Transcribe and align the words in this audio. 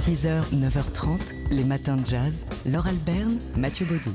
6h, 0.00 0.42
9h30, 0.54 1.34
les 1.50 1.64
matins 1.64 1.96
de 1.96 2.06
jazz. 2.06 2.46
Laure 2.64 2.86
Alberne, 2.86 3.38
Mathieu 3.58 3.84
Baudou. 3.84 4.12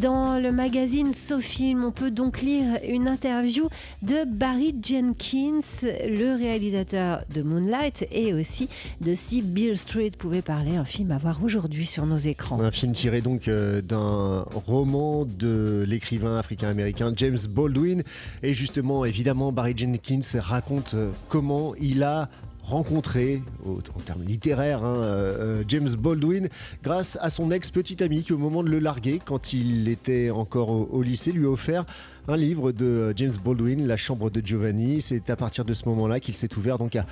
Dans 0.00 0.40
le 0.40 0.50
magazine 0.50 1.14
SoFilm, 1.14 1.84
on 1.84 1.92
peut 1.92 2.10
donc 2.10 2.40
lire 2.40 2.80
une 2.86 3.06
interview 3.06 3.68
de 4.02 4.24
Barry 4.26 4.74
Jenkins, 4.82 5.60
le 5.82 6.36
réalisateur 6.36 7.22
de 7.32 7.42
Moonlight 7.42 8.06
et 8.10 8.34
aussi 8.34 8.68
de 9.00 9.14
Si 9.14 9.42
Bill 9.42 9.78
Street 9.78 10.10
pouvait 10.18 10.42
parler, 10.42 10.76
un 10.76 10.84
film 10.84 11.12
à 11.12 11.18
voir 11.18 11.42
aujourd'hui 11.44 11.86
sur 11.86 12.04
nos 12.04 12.18
écrans. 12.18 12.60
Un 12.60 12.72
film 12.72 12.92
tiré 12.92 13.20
donc 13.20 13.46
euh, 13.46 13.80
d'un 13.80 14.44
roman 14.66 15.24
de 15.24 15.84
l'écrivain 15.86 16.36
africain-américain 16.36 17.12
James 17.16 17.38
Baldwin. 17.48 18.02
Et 18.42 18.54
justement, 18.54 19.04
évidemment, 19.04 19.52
Barry 19.52 19.74
Jenkins 19.76 20.40
raconte 20.40 20.94
euh, 20.94 21.10
comment 21.28 21.74
il 21.76 22.02
a 22.02 22.28
rencontré, 22.62 23.42
en 23.66 24.00
termes 24.00 24.22
littéraires, 24.22 24.84
hein, 24.84 24.96
euh, 24.96 25.60
euh, 25.60 25.64
James 25.68 25.90
Baldwin 25.98 26.48
grâce 26.82 27.18
à 27.20 27.30
son 27.30 27.50
ex-petite 27.50 28.02
amie 28.02 28.22
qui, 28.22 28.32
au 28.32 28.38
moment 28.38 28.62
de 28.62 28.68
le 28.68 28.78
larguer, 28.78 29.20
quand 29.24 29.52
il 29.52 29.88
était 29.88 30.30
encore 30.30 30.70
au, 30.92 31.02
lycée, 31.02 31.32
lui 31.32 31.46
a 31.46 31.50
offert 31.50 31.84
un 32.28 32.36
livre 32.36 32.70
de 32.72 33.12
James 33.16 33.32
Baldwin, 33.44 33.86
La 33.86 33.96
chambre 33.96 34.30
de 34.30 34.40
Giovanni. 34.40 35.02
C'est 35.02 35.28
à 35.28 35.36
partir 35.36 35.64
de 35.64 35.72
ce 35.72 35.88
moment-là 35.88 36.20
qu'il 36.20 36.34
s'est 36.34 36.56
ouvert 36.56 36.78
donc 36.78 36.94
à, 36.94 37.04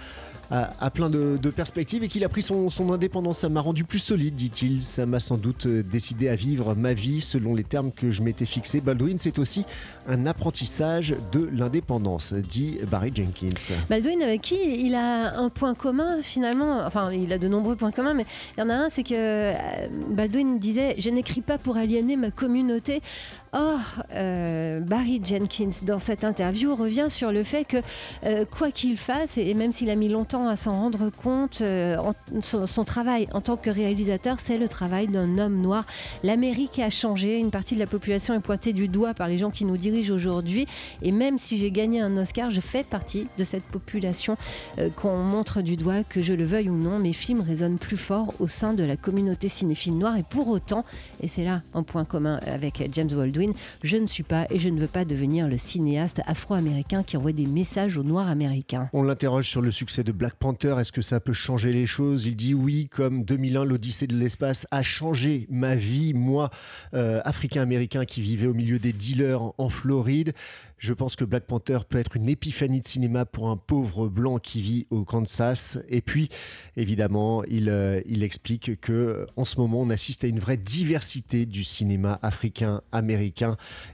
à, 0.51 0.91
plein 0.91 1.11
de, 1.11 1.39
perspectives 1.51 2.03
et 2.03 2.09
qu'il 2.09 2.25
a 2.25 2.29
pris 2.29 2.43
son, 2.43 2.71
indépendance. 2.93 3.41
Ça 3.41 3.49
m'a 3.49 3.61
rendu 3.61 3.85
plus 3.85 3.99
solide, 3.99 4.35
dit-il. 4.35 4.83
Ça 4.83 5.07
m'a 5.07 5.21
sans 5.21 5.37
doute 5.37 5.67
décidé 5.67 6.29
à 6.29 6.35
vivre 6.35 6.75
ma 6.75 6.93
vie 6.95 7.21
selon 7.21 7.55
les 7.55 7.65
termes 7.65 7.93
que 7.93 8.11
je 8.11 8.23
m'étais 8.23 8.47
fixés. 8.47 8.81
Baldwin, 8.81 9.19
c'est 9.19 9.39
aussi 9.39 9.65
un 10.09 10.27
apprentissage 10.27 11.15
de 11.33 11.49
l'indépendance, 11.53 12.33
dit 12.33 12.79
Barry 12.91 13.13
Jenkins. 13.15 13.75
Baldwin, 13.89 14.23
avec 14.23 14.43
qui 14.43 14.87
il 14.87 14.95
a 14.95 15.39
un 15.39 15.49
point 15.49 15.75
commun 15.75 16.23
finalement, 16.23 16.85
enfin 16.85 17.13
il 17.13 17.33
a 17.33 17.39
de 17.39 17.49
nombreux 17.49 17.77
points 17.77 17.93
communs, 17.93 18.15
mais 18.15 18.27
il 18.57 18.61
y 18.61 18.63
en 18.63 18.71
a 18.71 18.75
un, 18.75 18.91
c'est 18.91 19.03
que 19.03 19.15
euh, 19.15 19.55
Baldwin 20.11 20.59
disait 20.59 20.97
Je 20.99 21.11
n'écris 21.11 21.43
pas 21.43 21.59
pour 21.59 21.77
aliéner 21.77 22.17
ma 22.17 22.31
communauté. 22.31 23.03
Or, 23.53 23.81
euh, 24.15 24.79
Barry 24.79 25.21
Jenkins, 25.25 25.71
dans 25.83 25.99
cette 25.99 26.23
interview, 26.23 26.77
revient 26.77 27.09
sur 27.09 27.33
le 27.33 27.43
fait 27.43 27.65
que 27.65 27.79
euh, 28.25 28.45
quoi 28.45 28.71
qu'il 28.71 28.97
fasse, 28.97 29.39
et 29.39 29.55
même 29.55 29.73
s'il 29.73 29.91
a 29.91 29.97
mis 29.97 30.09
longtemps 30.09 30.47
à 30.47 30.55
s'en 30.55 30.73
rendre 30.73 31.11
compte, 31.11 31.63
son, 32.43 32.85
travail 32.85 33.27
en 33.33 33.41
tant 33.41 33.57
que 33.57 33.71
réalisateur, 33.71 34.39
c'est 34.39 34.57
le 34.57 34.69
travail 34.69 35.09
d'un 35.09 35.39
homme 35.39 35.61
noir. 35.61 35.85
L'Amérique 36.23 36.79
a 36.79 36.91
changé, 36.91 37.39
une 37.39 37.51
partie 37.51 37.75
de 37.75 37.81
la 37.81 37.87
population 37.87 38.35
est 38.35 38.41
pointée 38.41 38.73
du 38.73 38.87
doigt 38.87 39.15
par 39.15 39.27
les 39.27 39.39
gens 39.39 39.51
qui 39.51 39.65
nous 39.65 39.77
dirigent 39.77 40.15
aujourd'hui, 40.15 40.69
et 41.03 41.11
même 41.11 41.39
si 41.39 41.59
j'ai 41.59 41.73
gagné 41.73 42.01
un 42.01 42.17
Oscar, 42.17 42.51
je 42.51 42.61
fais 42.61 42.85
partie 42.85 43.27
de 43.37 43.43
cette 43.45 43.65
population 43.65 44.37
qu'on 44.97 45.17
montre 45.17 45.61
du 45.61 45.77
doigt, 45.77 46.05
que 46.09 46.23
je 46.23 46.35
le 46.35 46.45
veuille 46.45 46.71
ou 46.71 46.77
non, 46.77 47.01
mes 47.01 47.13
films 47.13 47.41
résonnent 47.41 47.79
plus 47.79 47.97
fort 47.97 48.33
au 48.39 48.47
sein 48.47 48.75
de 48.75 48.85
la 48.85 48.97
communauté 48.97 49.49
cinéphile 49.49 49.99
noire. 49.99 50.17
Et 50.17 50.23
pour 50.23 50.49
autant, 50.49 50.85
et 51.21 51.29
c'est 51.29 51.45
là 51.45 51.63
un 51.75 51.83
point 51.83 52.05
commun 52.05 52.41
avec 52.47 52.89
James 52.93 53.11
Je 53.83 53.97
ne 53.97 54.07
suis 54.07 54.23
pas 54.23 54.47
et 54.51 54.59
je 54.59 54.69
ne 54.69 54.81
veux 54.81 54.87
pas 54.87 55.05
devenir 55.05 55.49
le 55.49 55.57
cinéaste 55.57 56.21
afro-américain 56.27 57.03
qui 57.03 57.17
envoie 57.17 57.33
des 57.33 57.47
messages 57.47 57.97
aux 57.97 58.03
noirs 58.03 58.29
américains. 58.29 58.89
On 58.93 59.03
l'interroge 59.03 59.49
sur 59.49 59.63
le 59.63 59.71
succès 59.71 60.05
de 60.05 60.13
Black 60.13 60.35
Panther. 60.35 60.77
Est-ce 60.79 60.93
que 60.93 61.03
ça 61.03 61.21
peut 61.21 61.33
changer 61.33 61.73
les 61.73 61.87
choses? 61.87 62.27
Il 62.27 62.37
dit 62.37 62.55
oui, 62.55 62.89
comme 62.91 63.25
2001, 63.25 63.65
l'Odyssée 63.65 64.07
de 64.07 64.17
l'espace 64.17 64.67
a 64.71 64.83
changé 64.83 65.47
ma 65.51 65.75
vie, 65.75 66.15
moi, 66.15 66.51
euh, 66.95 67.21
africain-américain 67.25 68.05
qui 68.05 68.21
vivait 68.21 68.47
au 68.47 68.55
milieu 68.55 68.79
des 68.79 68.93
dealers 68.93 69.53
en 69.59 69.69
Floride. 69.69 70.33
Je 70.81 70.95
pense 70.95 71.15
que 71.15 71.25
Black 71.25 71.45
Panther 71.45 71.81
peut 71.87 71.99
être 71.99 72.17
une 72.17 72.31
épiphanie 72.31 72.81
de 72.81 72.87
cinéma 72.87 73.27
pour 73.27 73.51
un 73.51 73.59
pauvre 73.59 74.09
blanc 74.09 74.39
qui 74.39 74.63
vit 74.63 74.87
au 74.89 75.05
Kansas. 75.05 75.79
Et 75.91 76.01
puis, 76.01 76.31
évidemment, 76.75 77.45
il, 77.45 77.69
euh, 77.69 78.01
il 78.07 78.23
explique 78.23 78.81
que 78.81 79.27
en 79.37 79.45
ce 79.45 79.61
moment, 79.61 79.83
on 79.83 79.91
assiste 79.91 80.25
à 80.25 80.27
une 80.27 80.41
vraie 80.41 80.57
diversité 80.57 81.45
du 81.45 81.65
cinéma 81.65 82.19
africain-américain. 82.23 83.30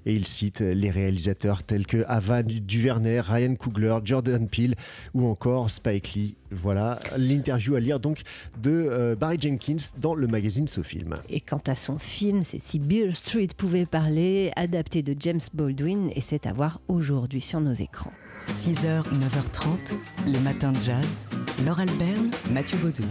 Et 0.07 0.15
il 0.15 0.27
cite 0.27 0.61
les 0.61 0.91
réalisateurs 0.91 1.63
tels 1.63 1.87
que 1.87 2.05
Ava 2.07 2.43
Duvernay, 2.43 3.21
Ryan 3.21 3.55
Coogler, 3.55 3.99
Jordan 4.05 4.49
Peele 4.49 4.75
ou 5.15 5.27
encore 5.27 5.71
Spike 5.71 6.15
Lee. 6.15 6.37
Voilà 6.51 7.01
l'interview 7.17 7.75
à 7.75 7.81
lire 7.81 7.99
donc 7.99 8.23
de 8.63 8.71
euh, 8.71 9.17
Barry 9.17 9.37
Jenkins 9.41 9.77
dans 9.99 10.15
le 10.15 10.27
magazine 10.27 10.69
SoFilm. 10.69 11.17
Et 11.29 11.41
quant 11.41 11.63
à 11.67 11.75
son 11.75 11.99
film, 11.99 12.45
c'est 12.45 12.63
si 12.63 12.79
Bill 12.79 13.15
Street 13.15 13.49
pouvait 13.57 13.87
parler, 13.87 14.53
adapté 14.57 15.03
de 15.03 15.17
James 15.19 15.41
Baldwin, 15.55 16.11
et 16.15 16.21
c'est 16.21 16.47
à 16.47 16.53
voir 16.53 16.81
aujourd'hui 16.89 17.41
sur 17.41 17.61
nos 17.61 17.73
écrans. 17.73 18.13
6h, 18.49 19.03
9h30, 19.03 19.95
les 20.27 20.39
matins 20.41 20.73
de 20.73 20.81
jazz. 20.81 21.21
Laure 21.65 21.81
Alberne, 21.81 22.31
Mathieu 22.53 22.79
Baudou. 22.79 23.03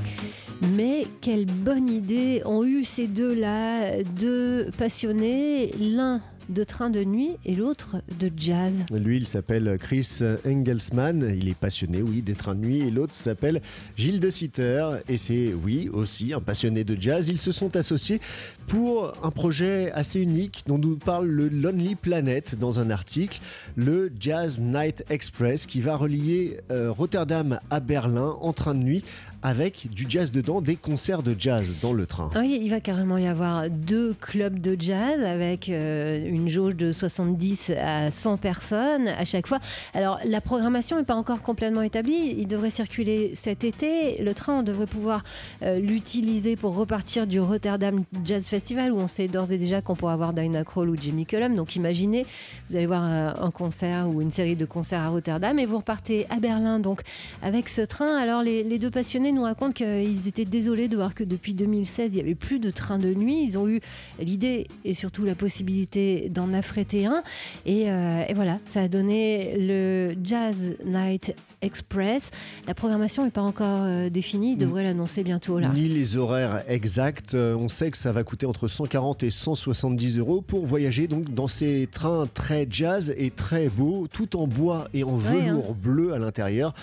Mais 0.61 1.05
quelle 1.21 1.45
bonne 1.45 1.89
idée 1.89 2.41
ont 2.45 2.63
eu 2.63 2.83
ces 2.83 3.07
deux-là, 3.07 4.03
deux 4.03 4.69
passionnés, 4.77 5.71
l'un 5.79 6.21
de 6.49 6.63
train 6.63 6.89
de 6.89 7.03
nuit 7.03 7.37
et 7.45 7.55
l'autre 7.55 7.97
de 8.19 8.31
jazz. 8.35 8.85
Lui, 8.91 9.17
il 9.17 9.27
s'appelle 9.27 9.77
Chris 9.79 10.19
Engelsman, 10.45 11.33
il 11.35 11.49
est 11.49 11.57
passionné, 11.57 12.01
oui, 12.01 12.21
des 12.21 12.35
trains 12.35 12.55
de 12.55 12.65
nuit, 12.65 12.79
et 12.81 12.91
l'autre 12.91 13.15
s'appelle 13.15 13.61
Gilles 13.97 14.19
de 14.19 14.29
Sitter, 14.29 14.87
et 15.07 15.17
c'est, 15.17 15.53
oui, 15.53 15.89
aussi 15.91 16.33
un 16.33 16.41
passionné 16.41 16.83
de 16.83 16.99
jazz. 16.99 17.29
Ils 17.29 17.39
se 17.39 17.51
sont 17.51 17.75
associés 17.75 18.21
pour 18.67 19.13
un 19.23 19.31
projet 19.31 19.91
assez 19.93 20.19
unique 20.19 20.63
dont 20.67 20.77
nous 20.77 20.97
parle 20.97 21.27
le 21.27 21.47
Lonely 21.49 21.95
Planet 21.95 22.57
dans 22.59 22.79
un 22.79 22.89
article, 22.89 23.39
le 23.75 24.11
Jazz 24.19 24.59
Night 24.59 25.03
Express, 25.09 25.65
qui 25.65 25.81
va 25.81 25.95
relier 25.95 26.57
euh, 26.71 26.91
Rotterdam 26.91 27.59
à 27.69 27.79
Berlin 27.79 28.35
en 28.39 28.53
train 28.53 28.75
de 28.75 28.83
nuit 28.83 29.03
avec 29.45 29.87
du 29.91 30.07
jazz 30.09 30.31
dedans, 30.31 30.59
des 30.59 30.75
concerts 30.75 31.21
de 31.21 31.35
jazz 31.37 31.75
dans 31.79 31.93
le 31.93 32.07
train. 32.07 32.31
Oui, 32.35 32.59
il 32.63 32.71
va 32.71 32.79
carrément 32.79 33.19
y 33.19 33.27
avoir 33.27 33.69
deux 33.69 34.15
clubs 34.15 34.59
de 34.59 34.75
jazz 34.79 35.23
avec 35.23 35.69
euh, 35.69 36.27
une 36.27 36.49
jauge 36.49 36.75
de 36.75 36.91
70 36.91 37.73
à 37.79 38.09
100 38.09 38.37
personnes 38.37 39.07
à 39.07 39.23
chaque 39.23 39.45
fois. 39.45 39.59
Alors 39.93 40.19
la 40.25 40.41
programmation 40.41 40.97
n'est 40.97 41.03
pas 41.03 41.13
encore 41.13 41.43
complètement 41.43 41.83
établie, 41.83 42.33
il 42.39 42.47
devrait 42.47 42.71
circuler 42.71 43.33
cet 43.35 43.63
été. 43.63 44.19
Le 44.19 44.33
train, 44.33 44.61
on 44.61 44.63
devrait 44.63 44.87
pouvoir 44.87 45.23
euh, 45.61 45.77
l'utiliser 45.79 46.55
pour 46.55 46.73
repartir 46.73 47.27
du 47.27 47.39
Rotterdam 47.39 48.03
Jazz 48.23 48.47
Festival 48.47 48.91
où 48.91 48.97
on 48.97 49.07
sait 49.07 49.27
d'ores 49.27 49.51
et 49.51 49.59
déjà 49.59 49.79
qu'on 49.79 49.95
pourra 49.95 50.13
avoir 50.13 50.33
Dinah 50.33 50.63
Kroll 50.63 50.89
ou 50.89 50.95
Jimmy 50.95 51.27
Cullum. 51.27 51.55
Donc 51.55 51.75
imaginez, 51.75 52.25
vous 52.71 52.77
allez 52.77 52.87
voir 52.87 53.03
euh, 53.05 53.31
un 53.39 53.51
concert 53.51 54.09
ou 54.09 54.23
une 54.23 54.31
série 54.31 54.55
de 54.55 54.65
concerts 54.65 55.01
à 55.01 55.09
Rotterdam 55.09 55.59
et 55.59 55.67
vous 55.67 55.77
repartez 55.77 56.25
à 56.31 56.39
Berlin 56.39 56.79
donc 56.79 57.01
avec 57.43 57.69
ce 57.69 57.81
train. 57.81 58.17
Alors 58.17 58.41
les 58.41 58.79
deux 58.79 58.89
passionnés 58.89 59.34
nous 59.35 59.43
racontent 59.43 59.73
qu'ils 59.73 60.27
étaient 60.27 60.45
désolés 60.45 60.87
de 60.87 60.95
voir 60.95 61.13
que 61.13 61.23
depuis 61.23 61.53
2016, 61.53 62.13
il 62.13 62.15
n'y 62.15 62.21
avait 62.21 62.35
plus 62.35 62.59
de 62.59 62.71
train 62.71 62.97
de 62.97 63.13
nuit. 63.13 63.43
Ils 63.43 63.57
ont 63.57 63.67
eu 63.67 63.81
l'idée 64.19 64.67
et 64.83 64.93
surtout 64.93 65.23
la 65.23 65.35
possibilité 65.35 66.29
d'en 66.29 66.53
affréter 66.53 67.05
un. 67.05 67.21
Et, 67.65 67.91
euh, 67.91 68.23
et, 68.27 68.33
voilà, 68.33 68.59
ça 68.65 68.81
a 68.81 68.87
donné 68.87 69.55
le 69.57 70.15
Jazz 70.23 70.55
Night 70.85 71.35
Express. 71.61 72.31
La 72.67 72.73
programmation 72.73 73.25
n'est 73.25 73.31
pas 73.31 73.41
encore 73.41 73.83
euh, 73.83 74.09
définie, 74.09 74.53
ils 74.53 74.57
devraient 74.57 74.83
l'annoncer 74.83 75.23
bientôt 75.23 75.59
là. 75.59 75.69
Ni 75.73 75.87
les 75.87 76.15
horaires 76.15 76.63
exacts. 76.67 77.33
Euh, 77.33 77.55
on 77.55 77.69
sait 77.69 77.91
que 77.91 77.97
ça 77.97 78.11
va 78.11 78.23
coûter 78.23 78.45
entre 78.45 78.67
140 78.67 79.23
et 79.23 79.29
170 79.29 80.17
euros 80.17 80.41
pour 80.41 80.65
voyager 80.65 81.07
donc 81.07 81.33
dans 81.33 81.47
ces 81.47 81.87
trains 81.91 82.25
très 82.33 82.67
jazz 82.69 83.13
et 83.17 83.31
très 83.31 83.67
beaux, 83.67 84.07
tout 84.07 84.37
en 84.37 84.47
bois 84.47 84.87
et 84.93 85.03
en 85.03 85.17
velours 85.17 85.71
hein. 85.71 85.77
bleu 85.81 86.13
à 86.13 86.19
l'intérieur. 86.19 86.73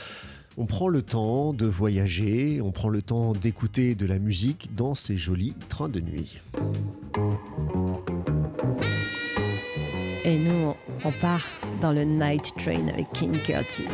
On 0.58 0.66
prend 0.66 0.88
le 0.88 1.00
temps 1.00 1.54
de 1.54 1.64
voyager, 1.64 2.60
on 2.60 2.72
prend 2.72 2.90
le 2.90 3.00
temps 3.00 3.32
d'écouter 3.32 3.94
de 3.94 4.04
la 4.04 4.18
musique 4.18 4.74
dans 4.74 4.94
ces 4.94 5.16
jolis 5.16 5.54
trains 5.70 5.88
de 5.88 6.00
nuit. 6.00 6.40
Et 10.26 10.38
nous, 10.38 10.74
on 11.04 11.10
part 11.20 11.46
dans 11.80 11.92
le 11.92 12.04
Night 12.04 12.52
Train 12.58 12.86
avec 12.88 13.10
King 13.12 13.32
Curtis. 13.32 13.88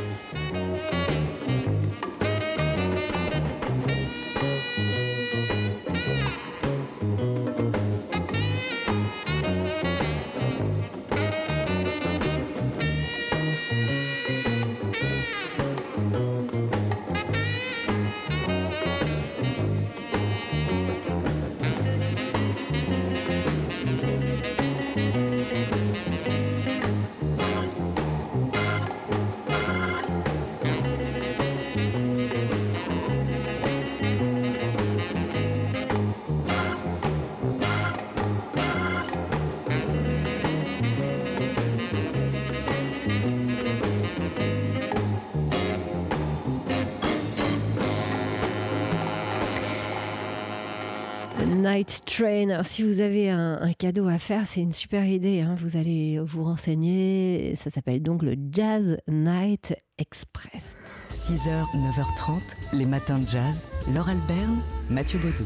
Night 51.68 52.00
Train. 52.06 52.48
Alors, 52.48 52.64
si 52.64 52.82
vous 52.82 53.00
avez 53.00 53.28
un, 53.28 53.58
un 53.60 53.72
cadeau 53.74 54.08
à 54.08 54.18
faire, 54.18 54.46
c'est 54.46 54.60
une 54.60 54.72
super 54.72 55.04
idée. 55.04 55.40
hein. 55.42 55.54
Vous 55.58 55.76
allez 55.76 56.18
vous 56.18 56.42
renseigner. 56.44 57.54
Ça 57.56 57.68
s'appelle 57.68 58.02
donc 58.02 58.22
le 58.22 58.36
Jazz 58.50 58.96
Night 59.06 59.76
Express. 59.98 60.76
6h, 61.10 61.64
9h30, 61.74 62.40
les 62.72 62.86
matins 62.86 63.18
de 63.18 63.28
jazz. 63.28 63.68
Laure 63.92 64.08
Alberne, 64.08 64.60
Mathieu 64.88 65.18
Baudou. 65.18 65.42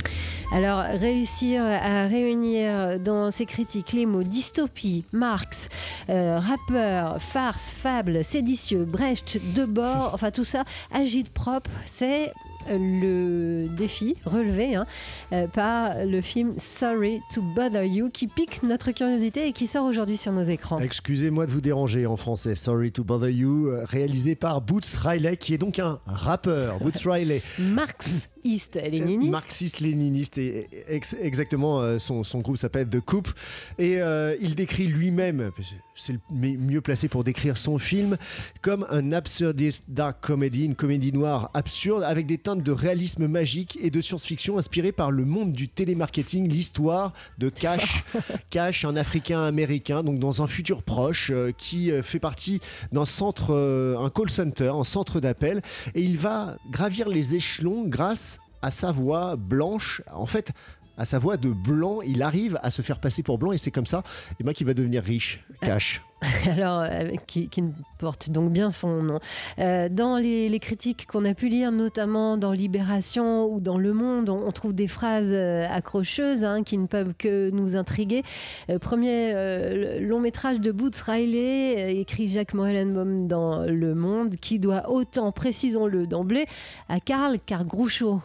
Alors, 0.53 0.81
réussir 1.01 1.65
à 1.65 2.07
réunir 2.07 3.01
dans 3.01 3.31
ses 3.33 3.47
critiques 3.47 3.93
les 3.93 4.07
mots 4.07 4.23
dystopie, 4.23 5.05
Marx, 5.13 5.69
euh, 6.09 6.39
rappeur, 6.39 7.21
farce, 7.21 7.73
fable, 7.73 8.23
séditieux, 8.23 8.85
Brecht, 8.85 9.41
Debord, 9.55 10.11
enfin 10.15 10.31
tout 10.31 10.45
ça, 10.45 10.63
agite 10.93 11.31
propre, 11.31 11.71
c'est 11.87 12.31
le 12.71 13.67
défi 13.77 14.17
relevé 14.25 14.75
hein, 14.75 14.87
euh, 15.33 15.47
par 15.47 16.05
le 16.05 16.21
film 16.21 16.53
Sorry 16.59 17.21
to 17.35 17.43
Bother 17.43 17.85
You 17.87 18.11
qui 18.11 18.27
pique 18.27 18.63
notre 18.63 18.93
curiosité 18.93 19.47
et 19.49 19.53
qui 19.53 19.67
sort 19.67 19.85
aujourd'hui 19.87 20.17
sur 20.17 20.33
nos 20.33 20.45
écrans. 20.45 20.79
Excusez-moi 20.79 21.47
de 21.47 21.51
vous 21.51 21.61
déranger 21.61 22.07
en 22.07 22.17
français. 22.17 22.55
Sorry 22.55 22.93
to 22.93 23.05
bother 23.05 23.31
you. 23.31 23.69
euh, 23.69 23.85
Réalisé 23.85 24.35
par 24.35 24.61
Boots 24.61 24.97
Riley, 25.03 25.37
qui 25.37 25.55
est 25.55 25.59
donc 25.59 25.79
un 25.79 26.01
rappeur. 26.07 26.79
Boots 26.79 26.99
Riley. 27.05 27.43
Marxiste, 28.45 28.75
léniniste. 28.83 29.31
Marxiste-léniniste, 29.31 30.39
et 30.39 30.67
ex- 30.89 31.17
exactement, 31.21 31.81
euh, 31.81 31.99
son, 31.99 32.25
son 32.25 32.41
groupe 32.41 32.57
s'appelle 32.57 32.89
The 32.89 33.01
Coup. 33.01 33.23
Et 33.79 34.01
euh, 34.01 34.37
il 34.41 34.55
décrit 34.55 34.87
lui-même, 34.87 35.51
c'est 35.95 36.13
le 36.15 36.19
mi- 36.31 36.57
mieux 36.57 36.81
placé 36.81 37.07
pour 37.09 37.23
décrire 37.25 37.57
son 37.57 37.79
film, 37.79 38.17
comme 38.61 38.87
un 38.91 39.13
absurdist 39.13 39.85
dark 39.89 40.19
comedy, 40.21 40.65
une 40.65 40.75
comédie 40.75 41.13
noire 41.13 41.51
absurde, 41.55 42.03
avec 42.03 42.27
des 42.27 42.39
teintes 42.39 42.63
de 42.63 42.73
réalisme 42.73 43.27
magique 43.29 43.79
et 43.81 43.91
de 43.91 44.01
science-fiction 44.01 44.59
inspirées 44.59 44.93
par 44.93 45.11
le 45.11 45.25
monde 45.25 45.53
du 45.53 45.69
télémarketing, 45.69 46.49
l'histoire 46.49 47.13
de 47.39 47.49
Cash, 47.49 48.05
Cash, 48.51 48.85
un 48.85 48.97
Africain 48.97 49.43
américain, 49.45 50.03
donc 50.03 50.19
dans 50.19 50.43
un 50.43 50.47
futur 50.47 50.83
proche, 50.83 51.31
euh, 51.33 51.53
qui 51.57 51.91
euh, 51.93 52.03
fait 52.03 52.19
partie 52.21 52.61
d'un 52.91 53.07
centre, 53.07 53.51
euh, 53.55 53.97
un 53.99 54.11
call 54.11 54.31
center, 54.31 54.73
un 54.75 54.85
centre 54.85 55.21
d'appel, 55.21 55.63
et 55.95 56.03
il 56.03 56.19
va 56.19 56.57
gravir 56.71 57.09
les 57.09 57.35
échelons 57.37 57.85
grâce 57.87 58.32
à 58.63 58.71
sa 58.71 58.93
voix 58.93 59.37
blanche. 59.37 60.03
En 60.13 60.27
fait, 60.27 60.53
à 60.99 61.05
sa 61.05 61.19
voix 61.19 61.37
de 61.37 61.51
blanc, 61.51 62.01
il 62.03 62.23
arrive 62.23 62.59
à 62.63 62.71
se 62.71 62.83
faire 62.83 63.01
passer 63.01 63.23
pour 63.23 63.39
blanc 63.39 63.53
et 63.53 63.59
c'est 63.59 63.71
comme 63.71 63.87
ça 63.87 64.03
et 64.39 64.45
ben, 64.45 64.53
qu'il 64.53 64.67
va 64.67 64.75
devenir 64.75 65.03
riche. 65.03 65.45
Cash. 65.61 66.03
alors 66.47 66.85
euh, 66.89 67.17
qui, 67.27 67.49
qui 67.49 67.65
porte 67.99 68.31
donc 68.31 68.53
bien 68.53 68.71
son 68.71 69.03
nom. 69.03 69.19
Euh, 69.59 69.89
dans 69.89 70.17
les, 70.17 70.49
les 70.49 70.59
critiques 70.61 71.07
qu'on 71.07 71.25
a 71.25 71.35
pu 71.35 71.49
lire, 71.49 71.73
notamment 71.73 72.37
dans 72.37 72.53
Libération 72.53 73.47
ou 73.53 73.61
dans 73.61 73.79
Le 73.79 73.93
Monde, 73.93 74.29
on, 74.29 74.47
on 74.47 74.53
trouve 74.53 74.73
des 74.73 74.87
phrases 74.87 75.33
euh, 75.33 75.67
accrocheuses 75.69 76.45
hein, 76.45 76.63
qui 76.63 76.79
ne 76.79 76.87
peuvent 76.87 77.15
que 77.19 77.51
nous 77.51 77.75
intriguer. 77.75 78.23
Euh, 78.71 78.79
premier 78.79 79.33
euh, 79.35 80.01
long 80.01 80.21
métrage 80.21 80.61
de 80.61 80.71
Boots 80.71 81.01
Riley, 81.05 81.77
euh, 81.79 82.01
écrit 82.01 82.29
Jacques 82.29 82.55
Morellenbaum 82.55 83.27
dans 83.27 83.65
Le 83.65 83.95
Monde, 83.95 84.37
qui 84.37 84.61
doit 84.61 84.91
autant, 84.91 85.33
précisons-le 85.33 86.07
d'emblée, 86.07 86.47
à 86.89 87.01
Karl 87.01 87.39
Groucho. 87.67 88.21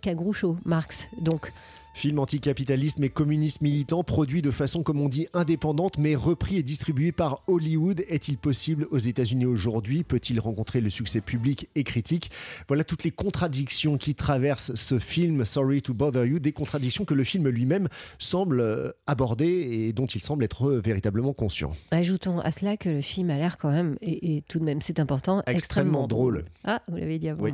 Qu'à 0.00 0.14
Groucho, 0.14 0.56
Marx. 0.64 1.08
Donc, 1.18 1.52
Film 1.94 2.18
anticapitaliste 2.18 2.98
mais 2.98 3.10
communiste 3.10 3.60
militant, 3.60 4.02
produit 4.02 4.42
de 4.42 4.50
façon, 4.50 4.82
comme 4.82 5.00
on 5.00 5.08
dit, 5.08 5.26
indépendante, 5.34 5.98
mais 5.98 6.14
repris 6.14 6.56
et 6.56 6.62
distribué 6.62 7.12
par 7.12 7.42
Hollywood. 7.46 8.02
Est-il 8.08 8.38
possible 8.38 8.86
aux 8.90 8.98
États-Unis 8.98 9.44
aujourd'hui? 9.44 10.02
Peut-il 10.02 10.40
rencontrer 10.40 10.80
le 10.80 10.90
succès 10.90 11.20
public 11.20 11.68
et 11.74 11.84
critique? 11.84 12.30
Voilà 12.66 12.82
toutes 12.84 13.04
les 13.04 13.10
contradictions 13.10 13.98
qui 13.98 14.14
traversent 14.14 14.74
ce 14.74 14.98
film, 14.98 15.44
Sorry 15.44 15.82
to 15.82 15.92
Bother 15.92 16.24
You, 16.24 16.38
des 16.38 16.52
contradictions 16.52 17.04
que 17.04 17.14
le 17.14 17.24
film 17.24 17.48
lui-même 17.48 17.88
semble 18.18 18.60
euh, 18.60 18.90
aborder 19.06 19.46
et 19.46 19.92
dont 19.92 20.06
il 20.06 20.22
semble 20.22 20.44
être 20.44 20.70
euh, 20.70 20.80
véritablement 20.80 21.32
conscient. 21.34 21.74
Ajoutons 21.90 22.40
à 22.40 22.50
cela 22.50 22.76
que 22.76 22.88
le 22.88 23.00
film 23.02 23.30
a 23.30 23.36
l'air 23.36 23.58
quand 23.58 23.70
même, 23.70 23.96
et, 24.00 24.36
et 24.36 24.42
tout 24.42 24.58
de 24.58 24.64
même 24.64 24.80
c'est 24.80 24.98
important, 24.98 25.40
Extrêmement 25.46 25.56
extrêmement, 25.56 26.06
drôle. 26.06 26.44
Ah, 26.64 26.82
vous 26.88 26.96
l'avez 26.96 27.18
dit 27.18 27.28
avant 27.28 27.44
Oui. 27.44 27.52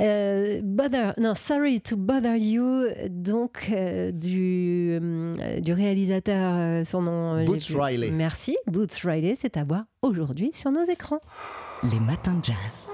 Euh, 0.00 0.60
bother, 0.62 1.14
non, 1.18 1.34
Sorry 1.34 1.80
to 1.80 1.96
Bother 1.96 2.36
You, 2.36 2.88
donc 3.10 3.70
euh, 3.76 4.10
du, 4.12 4.98
euh, 5.00 5.60
du 5.60 5.72
réalisateur, 5.72 6.54
euh, 6.54 6.84
son 6.84 7.02
nom. 7.02 7.44
Boots. 7.44 7.68
Riley. 7.74 8.10
Merci, 8.10 8.56
Boots 8.66 8.94
Riley, 9.02 9.36
c'est 9.40 9.56
à 9.56 9.64
voir 9.64 9.84
aujourd'hui 10.02 10.50
sur 10.52 10.70
nos 10.70 10.84
écrans. 10.84 11.20
Les 11.82 12.00
matins 12.00 12.34
de 12.34 12.44
jazz. 12.44 12.88